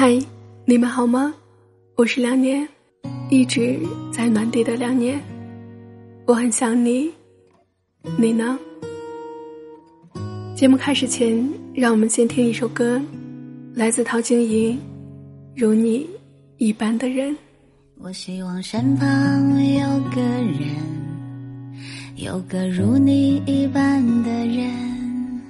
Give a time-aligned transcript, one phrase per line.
[0.00, 0.16] 嗨，
[0.64, 1.34] 你们好吗？
[1.96, 2.68] 我是两年，
[3.30, 3.76] 一直
[4.12, 5.20] 在暖地的两年，
[6.24, 7.10] 我很想你，
[8.16, 8.56] 你呢？
[10.54, 13.02] 节目开始前，让我们先听一首歌，
[13.74, 14.76] 来自陶晶莹，
[15.56, 16.08] 《如你
[16.58, 17.32] 一般的人》。
[17.96, 19.08] 我希望身旁
[19.74, 19.84] 有
[20.14, 21.74] 个人，
[22.14, 25.42] 有个如你一般的人，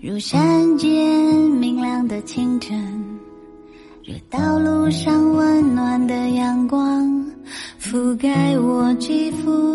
[0.00, 0.96] 如山间
[1.58, 2.97] 明亮的清晨。
[4.08, 7.06] 这道路上温暖的阳光
[7.78, 9.67] 覆盖我肌肤，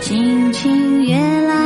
[0.00, 1.59] 心情越来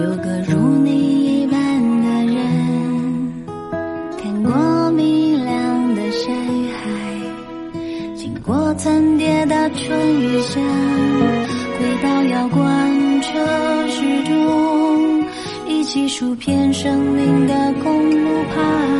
[0.00, 1.60] 有个如你一般
[2.02, 3.44] 的人
[4.18, 6.34] 看过明亮的山
[6.72, 10.58] 海经过层叠的春雨下
[11.78, 13.28] 回到摇滚车
[13.88, 15.22] 市中
[15.68, 18.99] 一起数遍生命的公路旁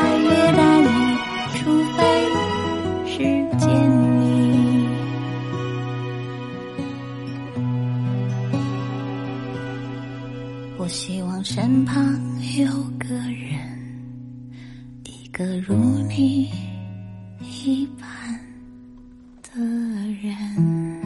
[11.53, 12.01] 身旁
[12.57, 12.65] 有
[12.97, 13.59] 个人，
[15.03, 15.75] 一个如
[16.07, 16.49] 你
[17.41, 18.39] 一般
[19.43, 19.59] 的
[20.23, 21.01] 人。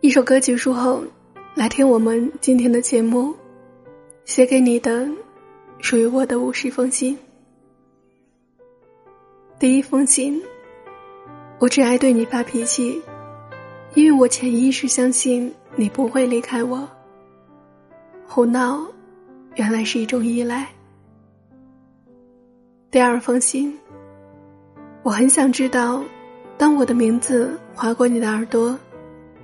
[0.00, 1.02] 一首歌结束后，
[1.56, 3.34] 来听我们今天的节目，
[4.24, 5.08] 写给你的，
[5.80, 7.18] 属于我的五十封信。
[9.58, 10.40] 第一封信。
[11.60, 13.02] 我只爱对你发脾气，
[13.92, 16.88] 因为我潜意识相信你不会离开我。
[18.26, 18.80] 胡闹，
[19.56, 20.66] 原来是一种依赖。
[22.90, 23.78] 第二封信，
[25.02, 26.02] 我很想知道，
[26.56, 28.74] 当我的名字划过你的耳朵，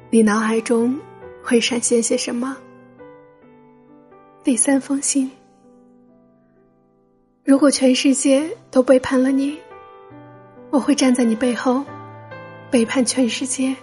[0.09, 0.99] 你脑海中
[1.43, 2.57] 会闪现些什么？
[4.43, 5.31] 第三封信，
[7.45, 9.59] 如果全世界都背叛了你，
[10.71, 11.85] 我会站在你背后。
[12.71, 13.75] 背叛全世界。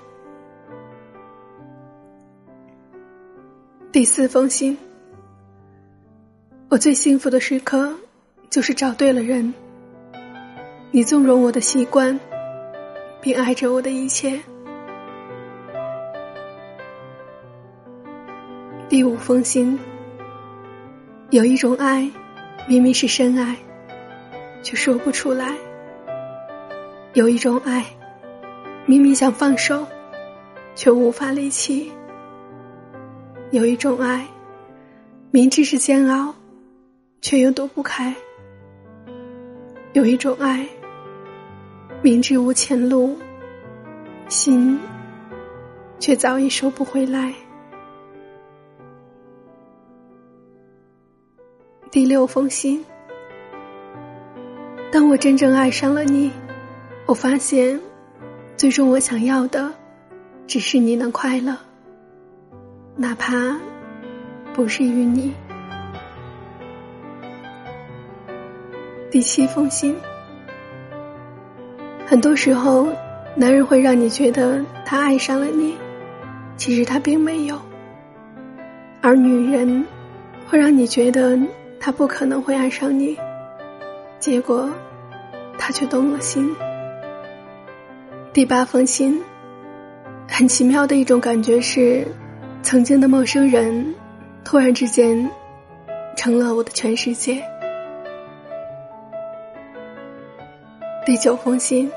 [3.91, 4.77] 第四封信，
[6.69, 7.93] 我最幸福的时刻
[8.49, 9.53] 就是找对了人。
[10.91, 12.19] 你纵容我的习惯，
[13.21, 14.39] 并爱着我的一切。
[18.89, 19.79] 第五封信。
[21.29, 22.07] 有一种爱，
[22.67, 23.55] 明明是深爱，
[24.61, 25.47] 却说不出来；
[27.13, 27.83] 有一种爱，
[28.85, 29.87] 明明想放手，
[30.75, 31.89] 却无法离弃；
[33.51, 34.27] 有一种爱，
[35.31, 36.35] 明知是煎熬，
[37.21, 38.13] 却又躲不开；
[39.93, 40.67] 有一种爱，
[42.01, 43.17] 明知无前路，
[44.27, 44.77] 心
[45.97, 47.33] 却早已收不回来。
[51.89, 52.83] 第六封信。
[54.91, 56.29] 当我真正爱上了你，
[57.05, 57.79] 我发现，
[58.55, 59.71] 最终我想要的，
[60.47, 61.57] 只是你能快乐，
[62.95, 63.57] 哪怕
[64.53, 65.33] 不是与你。
[69.11, 69.95] 第七封信。
[72.05, 72.87] 很多时候，
[73.35, 75.75] 男人会让你觉得他爱上了你，
[76.55, 77.55] 其实他并没有；
[79.01, 79.85] 而女人，
[80.47, 81.39] 会让你觉得。
[81.85, 83.17] 他不可能会爱上你，
[84.17, 84.69] 结果
[85.57, 86.55] 他却动了心。
[88.33, 89.21] 第八封信，
[90.27, 92.03] 很奇妙的一种感觉是，
[92.63, 93.93] 曾经的陌生人，
[94.43, 95.29] 突然之间
[96.15, 97.39] 成了我的全世界。
[101.05, 101.87] 第九封信，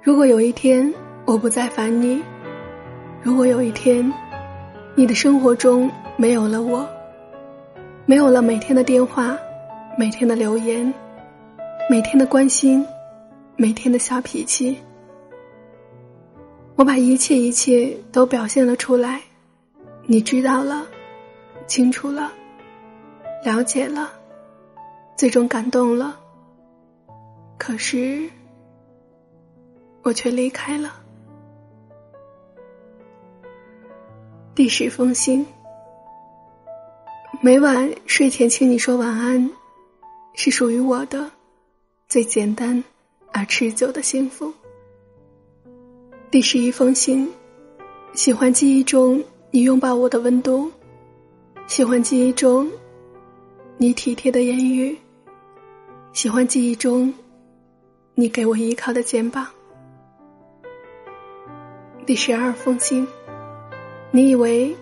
[0.00, 0.94] 如果有一天
[1.24, 2.22] 我不再烦你，
[3.20, 4.12] 如果有一天
[4.94, 6.88] 你的生活中没有了我。
[8.06, 9.36] 没有了每天的电话，
[9.98, 10.94] 每天的留言，
[11.90, 12.86] 每天的关心，
[13.56, 14.78] 每天的小脾气。
[16.74, 19.20] 我把一切一切都表现了出来，
[20.06, 20.86] 你知道了，
[21.66, 22.32] 清楚了，
[23.44, 24.10] 了解了，
[25.16, 26.18] 最终感动了。
[27.58, 28.28] 可是，
[30.02, 30.94] 我却离开了。
[34.54, 35.46] 第十封信。
[37.40, 39.50] 每晚睡前请你说晚安，
[40.34, 41.30] 是属于我的
[42.08, 42.82] 最简单
[43.32, 44.52] 而持久的幸福。
[46.32, 47.28] 第十一封信，
[48.14, 50.72] 喜欢记忆中你拥抱我的温度，
[51.66, 52.70] 喜欢记忆中
[53.76, 54.96] 你体贴的言语，
[56.14, 57.12] 喜欢记忆中
[58.14, 59.46] 你给我依靠的肩膀。
[62.06, 63.06] 第十二封信，
[64.10, 64.74] 你以为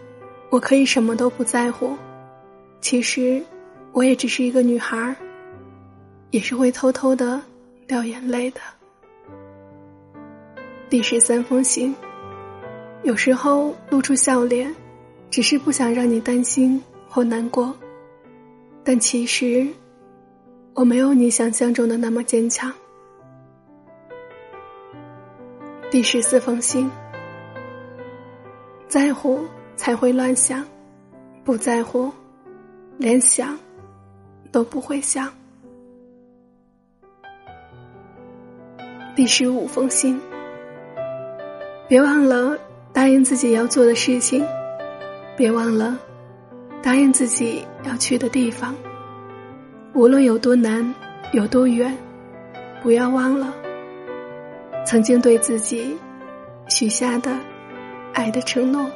[0.51, 1.97] 我可以什么都不在乎。
[2.81, 3.43] 其实，
[3.91, 5.17] 我也只是一个女孩
[6.31, 7.43] 也是会偷偷的
[7.89, 8.61] 掉眼泪的。
[10.91, 11.95] 第十三封信，
[13.05, 14.75] 有时候露出笑脸，
[15.31, 17.73] 只是不想让你担心或难过，
[18.83, 19.65] 但其实，
[20.75, 22.75] 我没有你想象中的那么坚强。
[25.93, 26.91] 第十四封信，
[28.89, 29.45] 在乎
[29.77, 30.67] 才会乱想，
[31.45, 32.11] 不在乎。
[32.99, 33.59] 连想
[34.53, 35.33] 都不会想。
[39.17, 40.21] 第十五封信，
[41.91, 42.57] 别忘了
[42.93, 44.47] 答应自己要做的事情，
[45.37, 45.99] 别忘了
[46.81, 48.77] 答应自己要去的地方。
[49.93, 50.95] 无论有多难，
[51.33, 51.93] 有多远，
[52.81, 53.53] 不要忘了
[54.87, 55.97] 曾经对自己
[56.69, 57.37] 许下的
[58.13, 58.89] 爱的承诺。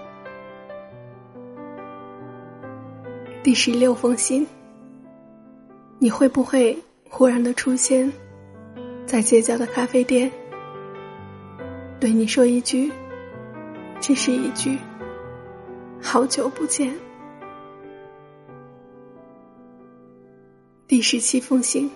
[3.43, 4.47] 第十六封信，
[5.99, 6.79] 你会不会
[7.11, 8.13] 忽然的出现
[9.05, 10.31] 在街角的咖啡店，
[12.05, 12.93] 对你说一句，
[13.99, 14.79] 只是一句
[16.03, 16.95] “好久不见”。
[20.87, 21.91] 第十七封信，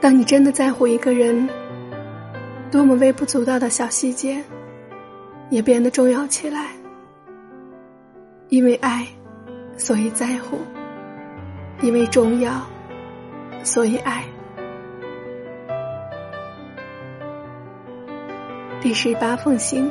[0.00, 1.46] 当你真的在乎一个人，
[2.70, 4.42] 多么微不足道的小细节，
[5.50, 6.70] 也变得重要起来，
[8.48, 9.06] 因为爱。
[9.76, 10.56] 所以在乎，
[11.82, 12.66] 因为重要，
[13.62, 14.24] 所以爱。
[18.84, 19.90] 第十八封信，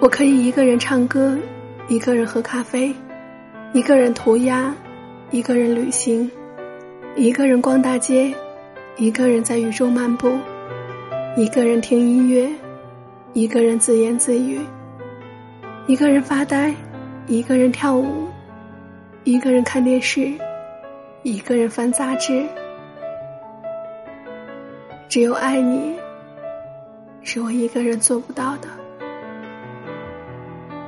[0.00, 1.38] 我可以一个人唱歌，
[1.86, 2.92] 一个人喝咖啡，
[3.72, 4.74] 一个人涂鸦，
[5.30, 6.28] 一个人旅行，
[7.14, 8.34] 一个人逛大街，
[8.96, 10.36] 一个人在雨中漫步，
[11.36, 12.50] 一个人听音乐，
[13.34, 14.58] 一个人自言自语，
[15.86, 16.74] 一个人发呆。
[17.28, 18.26] 一个人跳舞，
[19.22, 20.32] 一个人看电视，
[21.22, 22.44] 一个人翻杂志。
[25.08, 25.94] 只有爱你，
[27.26, 28.68] 是我一个人做不到的。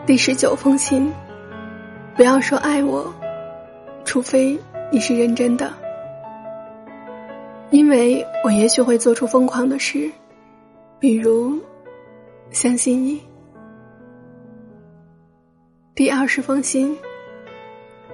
[0.07, 1.13] 第十九封信，
[2.15, 3.13] 不要说爱我，
[4.05, 4.57] 除非
[4.93, 5.75] 你是认真的，
[7.71, 10.09] 因为我也许会做出疯狂的事，
[11.01, 11.59] 比如，
[12.53, 13.21] 相信你。
[15.97, 16.97] 第二十封信。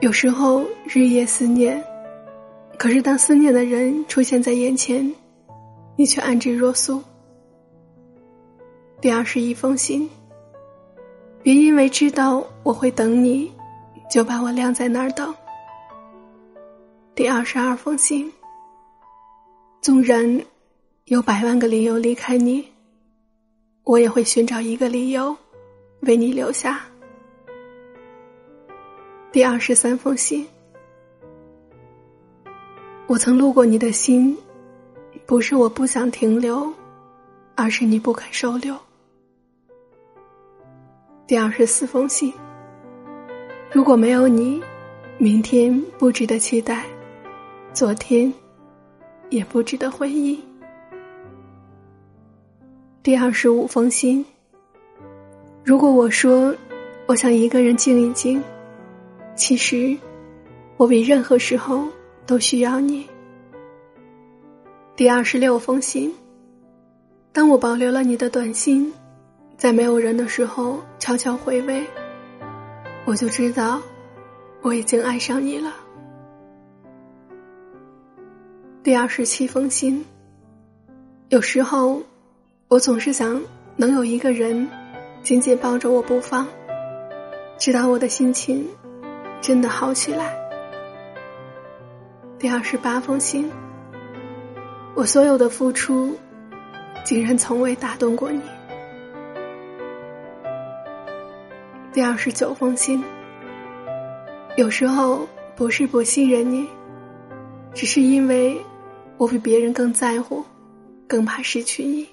[0.00, 1.82] 有时候日夜思念，
[2.78, 5.14] 可是当思念的人出现在眼前，
[5.94, 7.02] 你却安之若素。
[9.04, 10.08] 第二十一封信。
[11.42, 13.52] 别因为知道我会等你，
[14.10, 15.34] 就把我晾在那儿等。
[17.14, 18.32] 第二十二封信。
[19.82, 20.40] 纵然
[21.04, 22.66] 有百万个理由离开你，
[23.82, 25.36] 我也会寻找一个理由
[26.00, 26.80] 为你留下。
[29.30, 30.48] 第二十三封信。
[33.06, 34.34] 我曾路过你的心，
[35.26, 36.72] 不是我不想停留，
[37.54, 38.74] 而是你不肯收留。
[41.26, 42.30] 第二十四封信。
[43.72, 44.62] 如果没有你，
[45.16, 46.84] 明天不值得期待，
[47.72, 48.30] 昨天
[49.30, 50.38] 也不值得回忆。
[53.02, 54.22] 第二十五封信。
[55.64, 56.54] 如果我说
[57.06, 58.42] 我想一个人静一静。
[59.34, 59.96] 其实，
[60.76, 61.88] 我比任何时候
[62.26, 63.08] 都需要你。
[64.94, 66.14] 第二十六封信。
[67.32, 68.92] 当我保留了你的短信，
[69.56, 71.84] 在没有人的时候悄悄回味，
[73.04, 73.80] 我就知道
[74.60, 75.72] 我已经爱上你了。
[78.82, 80.04] 第二十七封信。
[81.30, 82.02] 有时候，
[82.68, 83.40] 我总是想
[83.76, 84.68] 能有一个人
[85.22, 86.46] 紧紧抱着我不放，
[87.58, 88.66] 直到我的心情。
[89.40, 90.34] 真的好起来。
[92.38, 93.50] 第二十八封信，
[94.94, 96.16] 我所有的付出，
[97.04, 98.40] 竟然从未打动过你。
[101.94, 103.04] 第二十九封信，
[104.56, 106.66] 有时候不是不信任你，
[107.72, 108.60] 只是因为
[109.16, 110.44] 我比别人更在乎，
[111.06, 112.08] 更怕失去你。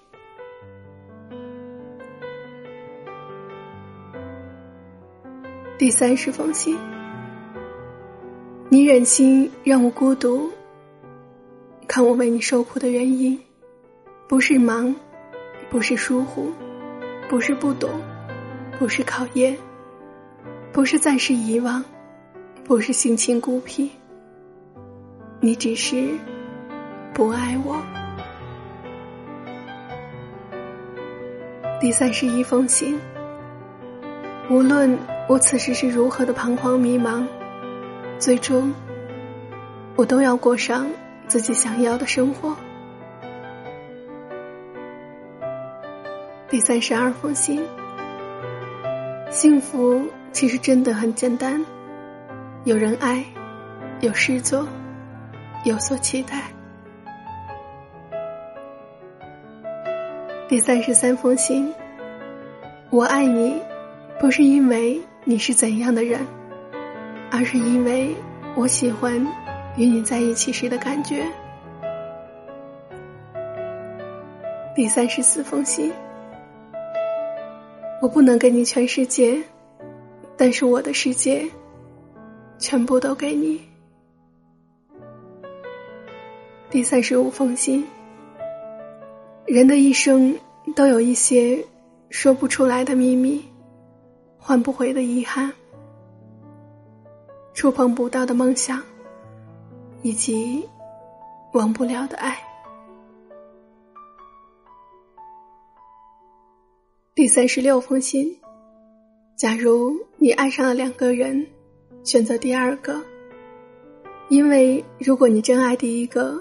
[5.79, 6.77] 第三十封信。
[8.69, 10.51] 你忍心让我孤独，
[11.87, 13.35] 看我为你受苦的原因，
[14.27, 14.95] 不是忙，
[15.71, 16.51] 不是疏忽，
[17.27, 17.89] 不是不懂，
[18.77, 19.57] 不是考验，
[20.73, 21.83] 不是暂时遗忘，
[22.63, 23.91] 不是性情孤僻。
[25.41, 26.11] 你只是
[27.13, 27.75] 不爱我。
[31.81, 32.97] 第三十一封信，
[34.49, 34.97] 无论
[35.27, 37.27] 我此时是如何的彷徨迷茫。
[38.17, 38.73] 最终，
[39.97, 40.87] 我都要过上
[41.27, 42.55] 自己想要的生活。
[46.49, 47.61] 第三十二封信，
[49.29, 50.01] 幸福
[50.31, 51.63] 其实真的很简单，
[52.63, 53.23] 有人爱，
[53.99, 54.67] 有事做，
[55.65, 56.43] 有所期待。
[60.47, 61.73] 第三十三封信，
[62.89, 63.61] 我爱你，
[64.19, 66.19] 不是因为你是怎样的人。
[67.33, 68.13] 而是因为
[68.55, 69.25] 我喜欢
[69.77, 71.25] 与你在一起时的感觉。
[74.75, 75.93] 第三十四封信，
[78.01, 79.41] 我不能给你全世界，
[80.43, 81.47] 但是我的世界
[82.57, 83.61] 全部都给你。
[86.71, 87.85] 第三十五封信，
[89.45, 90.35] 人的一生
[90.75, 91.63] 都有一些
[92.09, 93.45] 说不出来的秘密，
[94.39, 95.53] 换不回的遗憾。
[97.53, 98.81] 触碰不到的梦想，
[100.01, 100.67] 以及
[101.53, 102.35] 忘不了的爱。
[107.13, 108.35] 第三十六封信：
[109.41, 111.47] 假如你爱上了两个人，
[112.03, 113.01] 选择第二个，
[114.29, 116.39] 因为如果你真爱第一个，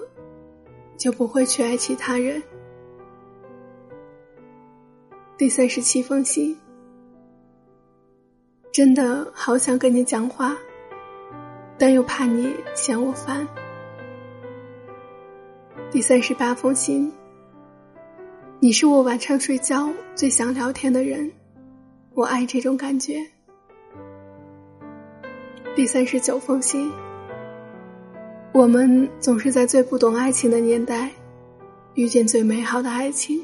[0.98, 2.42] 就不会去爱其他人。
[5.38, 6.54] 第三十七封信：
[8.70, 10.54] 真的好想跟你讲话。
[11.78, 13.48] 但又怕你嫌我烦。
[15.90, 17.10] 第三十八封信，
[18.58, 21.32] 你是我晚上睡觉最想聊天的人，
[22.14, 23.24] 我爱这种感觉。
[25.76, 26.90] 第三十九封信，
[28.52, 31.10] 我们总是在最不懂爱情的年代，
[31.94, 33.42] 遇见最美好的爱情。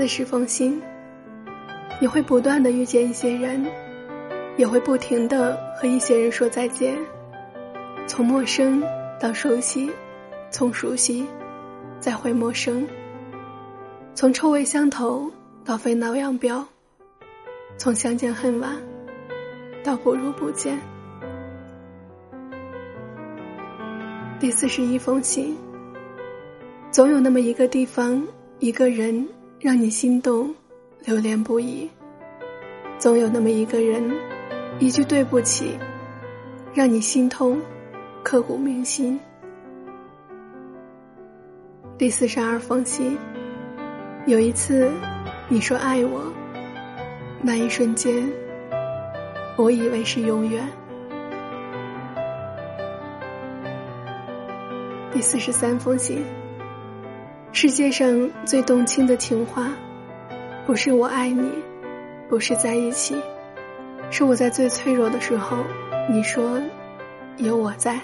[0.00, 0.80] 四十封信，
[2.00, 3.62] 你会不断的遇见一些人，
[4.56, 6.96] 也会不停的和一些人说再见，
[8.06, 8.82] 从陌生
[9.20, 9.90] 到熟悉，
[10.50, 11.26] 从熟悉
[11.98, 12.88] 再回陌生，
[14.14, 15.30] 从臭味相投
[15.66, 16.66] 到分道扬镳，
[17.76, 18.78] 从相见恨晚
[19.84, 20.78] 到不如不见。
[24.38, 25.54] 第四十一封信，
[26.90, 28.26] 总有那么一个地方，
[28.60, 29.28] 一个人。
[29.62, 30.54] 让你心动，
[31.04, 31.86] 留恋不已。
[32.98, 34.10] 总有那么一个人，
[34.78, 35.78] 一句对不起，
[36.72, 37.60] 让你心痛，
[38.22, 39.20] 刻骨铭心。
[41.98, 43.18] 第四十二封信，
[44.24, 44.90] 有一次
[45.50, 46.22] 你说爱我，
[47.42, 48.26] 那一瞬间，
[49.58, 50.66] 我以为是永远。
[55.12, 56.24] 第四十三封信。
[57.52, 59.72] 世界上最动听的情话，
[60.64, 61.50] 不是我爱你，
[62.28, 63.16] 不是在一起，
[64.08, 65.56] 是我在最脆弱的时候，
[66.08, 66.60] 你说
[67.38, 67.98] 有我在。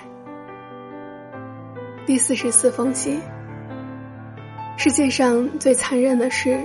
[2.04, 3.20] 第四十四封信。
[4.76, 6.58] 世界上最残忍的事，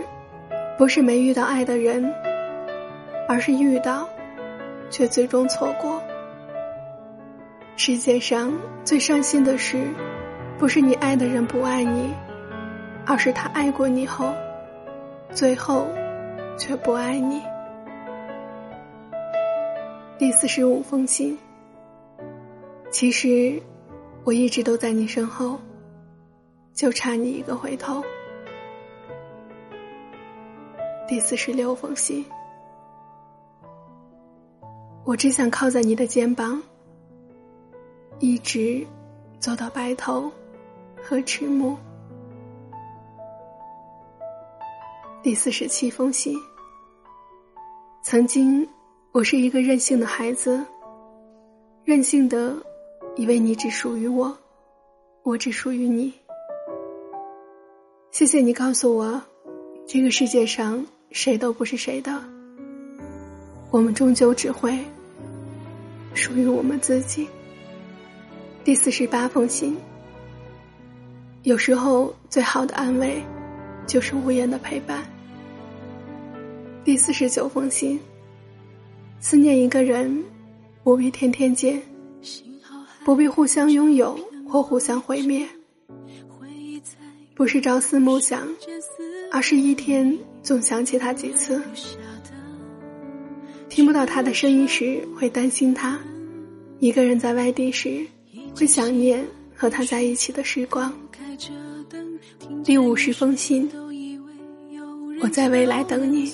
[0.75, 2.11] 不是没遇到爱的人，
[3.29, 4.09] 而是遇到，
[4.89, 6.01] 却最终错过。
[7.77, 8.51] 世界上
[8.83, 9.87] 最伤心的事，
[10.57, 12.11] 不是你爱的人不爱你。
[13.05, 14.33] 而是他爱过你后，
[15.31, 15.87] 最后
[16.57, 17.41] 却不爱你。
[20.17, 21.37] 第四十五封信。
[22.91, 23.61] 其实
[24.23, 25.59] 我一直都在你身后，
[26.73, 28.03] 就差你一个回头。
[31.07, 32.25] 第四十六封信。
[35.03, 36.61] 我只想靠在你的肩膀，
[38.19, 38.85] 一直
[39.39, 40.31] 走到白头
[41.01, 41.75] 和迟暮。
[45.23, 46.35] 第四十七封信。
[48.01, 48.67] 曾经，
[49.11, 50.65] 我是一个任性的孩子，
[51.83, 52.55] 任性的
[53.15, 54.35] 以为你只属于我，
[55.21, 56.11] 我只属于你。
[58.09, 59.21] 谢谢你告诉我，
[59.85, 62.19] 这个世界上谁都不是谁的，
[63.69, 64.75] 我们终究只会
[66.15, 67.27] 属于我们自己。
[68.63, 69.77] 第四十八封信。
[71.43, 73.23] 有时候，最好的安慰。
[73.87, 75.03] 就是无言的陪伴。
[76.83, 77.99] 第四十九封信。
[79.19, 80.23] 思念一个人，
[80.83, 81.79] 不必天天见，
[83.05, 85.47] 不必互相拥有或互相毁灭，
[87.35, 88.47] 不是朝思暮想，
[89.31, 91.61] 而是一天总想起他几次。
[93.69, 95.99] 听不到他的声音时，会担心他；
[96.79, 98.03] 一个人在外地时，
[98.55, 99.23] 会想念
[99.55, 100.91] 和他在一起的时光。
[102.63, 103.69] 第五十封信。
[105.21, 106.33] 我在未来等你。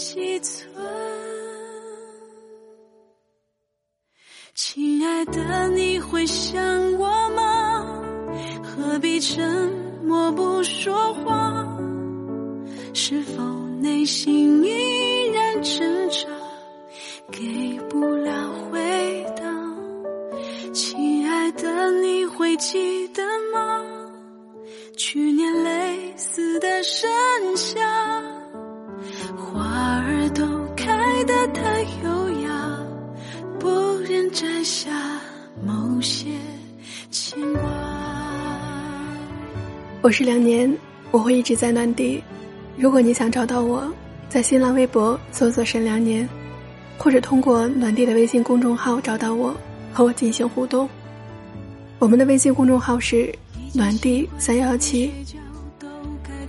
[0.00, 0.72] 哪里寄存？
[4.54, 6.58] 亲爱的，你会想
[6.94, 8.02] 我吗？
[8.62, 9.70] 何必沉
[10.02, 11.66] 默不说话？
[12.94, 13.42] 是否
[13.80, 15.59] 内心依然
[40.02, 40.74] 我是两年，
[41.10, 42.22] 我会一直在暖地。
[42.76, 43.86] 如果你想找到我，
[44.30, 46.26] 在新浪微博搜索“沈良年”，
[46.96, 49.54] 或者通过暖地的微信公众号找到我，
[49.92, 50.88] 和我进行互动。
[51.98, 53.32] 我们的微信公众号是。
[53.72, 55.12] 暖地三幺七，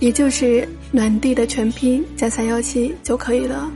[0.00, 3.70] 也就是暖地的全拼加三幺七就可以了。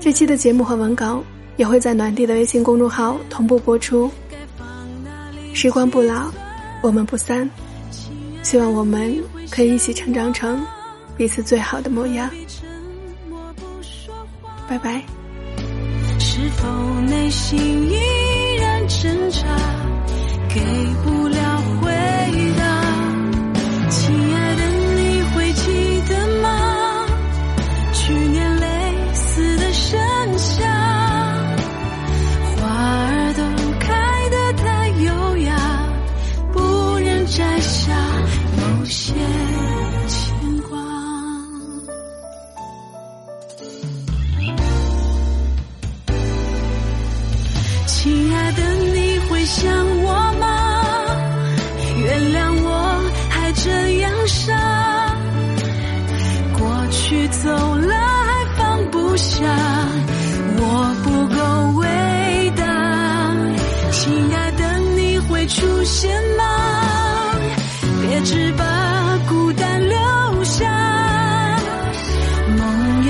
[0.00, 1.22] 这期的节目和文稿
[1.56, 4.10] 也会在暖地的微信公众号同步播出。
[5.52, 6.32] 时光不老，
[6.82, 7.48] 我们不散。
[8.44, 10.64] 希望我们可以一起成长成
[11.16, 12.30] 彼此最好的模样。
[14.68, 15.02] 拜拜。
[16.18, 16.68] 是否
[17.00, 17.58] 内心
[17.90, 19.40] 依然挣扎？
[20.48, 20.60] 给
[21.02, 21.23] 不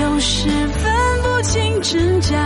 [0.07, 2.37] 总是分不清真假，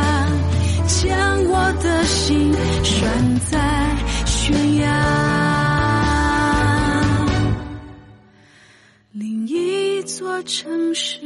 [0.88, 4.86] 将我的心拴在悬崖。
[9.12, 11.20] 另一座城市，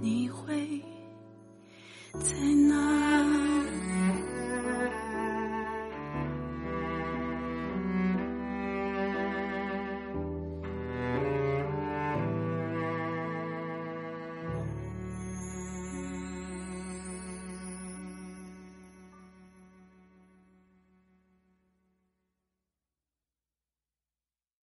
[0.00, 0.80] 你会
[2.18, 2.34] 在
[2.66, 3.55] 哪？